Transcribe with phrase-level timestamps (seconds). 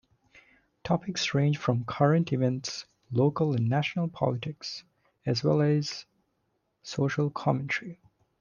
[0.83, 4.83] Topics range from current events, local and national politics,
[5.27, 6.05] as well as
[6.81, 7.99] social commentary.